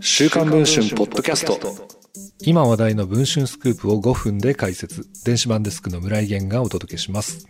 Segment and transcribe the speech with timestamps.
[0.00, 1.58] 週刊文春ポッドキャスト。
[2.40, 5.06] 今話題の文春スクープを5分で解説。
[5.24, 7.46] 電子版デスクの村井源がお届けします。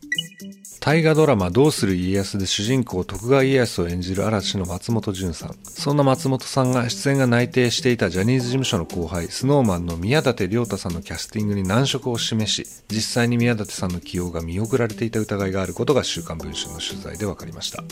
[0.81, 5.57] 大河ドラマ「どうする家康」で主人公徳川家康を演じる嵐の松本潤さん。
[5.63, 17.85] そんな松本さんが出演が内定していたジャニーズ事務所の後輩 snowman の宮舘涼太さんのキャスティングに難色を示し実際に宮舘さんの起用が見送られていた疑いがあることが週刊文春の取材で分かりました。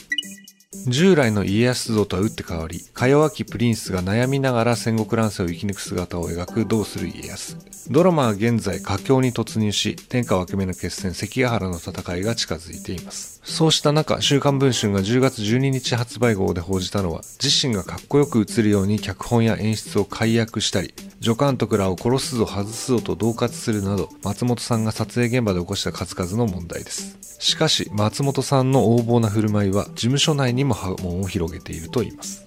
[0.87, 7.57] 従来の家康像とは打って変わり、か弱きプリンスが悩みながら戦国乱世を生き抜く姿を描くどうする家康。
[7.90, 13.41] ドラマは現在佳境に突入し、天下分け目の決戦関ヶ原の戦いが近づいています。
[13.43, 27.18] そうした中、週刊文春が10月12日発売号で報じたのは、自身がかっこよく映るように脚本や演出を解約したり、助監督らを殺すぞ外すぞと恫喝するなど、松本さんが撮影現場で起こした数々の問題です。
[27.41, 32.45] しかし、松本さんの横暴な振る舞いは、事務所内ににも波紋を広げていると言います。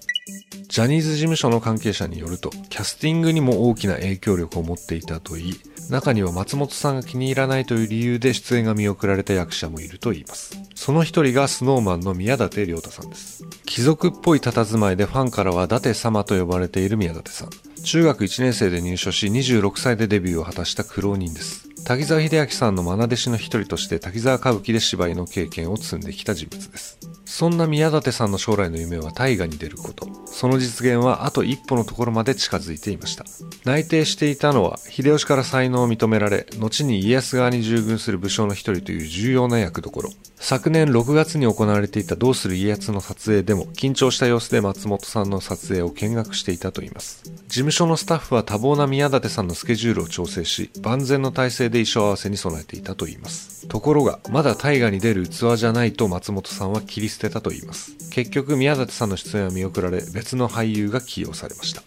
[0.68, 10.58] ジャニーズ事務所の関係者によると、キャスティングにも大きな影響力を持っていたといい、中には松本さんが気に入らないという理由で出演が見送られた役者もいるといいます。
[10.74, 13.44] その一人が snowman の宮舘涼太さんです。
[13.66, 17.50] 貴族っぽい佇まいでファンからは伊達様と呼ばれている宮舘さん。
[17.82, 21.68] 中学1年生で入所し26歳でデビューを果たした苦労人です。
[21.84, 26.98] 滝沢秀明さんの愛弟子の一人として滝沢歌舞伎で芝居の経験を積んできた人物です。
[27.36, 30.06] そんな宮舘さんの将来の夢は大河に出ること。
[30.26, 33.24] その実現はあと一歩のところまで近づいていました。
[33.64, 40.10] 内定していたのは、秀吉から才能を認められ、後に家康側に従軍する武将の一人という重要な役どころ。
[40.36, 47.24] 昨年6月に行われていたどうする家康の撮影でも、緊張した様子で松本さんの撮影を見学していたといいます。
[47.24, 53.66] 事務所のスタッフは多忙な宮舘さんのスケジュールを調整し、万全の体制で衣装合わせに備えていたといいます。
[53.66, 57.92] ところが、まだ大河に出る器じゃないと松本さんは切り捨てたといいます。
[58.10, 61.82] 結局宮舘さんの出演は見送られ、別の俳優が起用されました。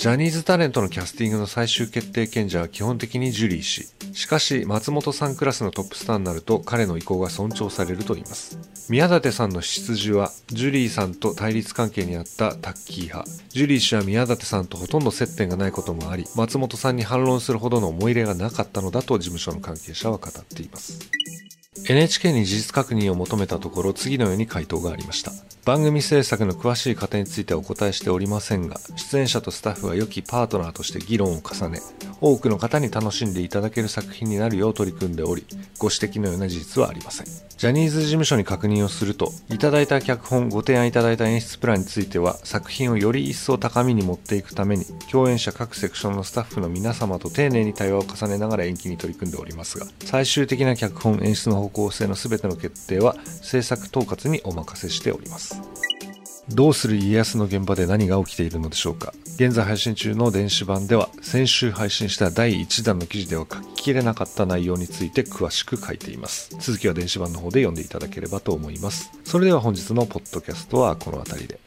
[0.00, 3.86] ジャニーズタレントのキャスティングの最終決定権者は基本的にジュリー氏。
[4.14, 8.58] しかし、松本さんクラスのトップスターになると彼の意向が尊重されると言います。
[8.88, 13.28] 宮舘さんの出自は、ジュリーさんと対立関係にあったタッキー派。
[13.50, 20.98] ジュリー氏は宮舘さんとほとんど接点がないこともあり、松本さんに反論するほどの思い入れがなかったのだと事務所の関係者は語っています。
[21.88, 25.30] NHK に事実確認を求めたところ次のように回答がありました。
[25.64, 31.80] 番組制作の詳しい過程についてはお答えしておりませんが出演者とスタッフは良きパートナーとして議論を重ね
[32.20, 35.44] 多くの方に楽しんでいただける作品になるよう取り組んでおり
[35.78, 37.50] ご指摘のような事実はありません。
[37.60, 55.60] ジャニーズ事務所に確認をするといただいた脚本ご提案いただいた演出プランについては作品をより一層高みに持っていくために共演者各セクションのスタッフの皆様と丁寧に対話を重ねながら延期に取り組んでおりますが最終的な脚本演出の方向性の全ての決定は制作統括にお任せしております。
[56.48, 59.12] どうする家康の現場で何が起きているのでしょうか。
[59.36, 66.54] 現在配信中の電子版では先週配信した第1弾の記事では書ききれなかった内容について詳しく書いています。
[66.60, 69.10] 続きは電子版の方で読んでいただければと思います。
[69.24, 71.60] それでは本日のポッドキャストはこの辺りで。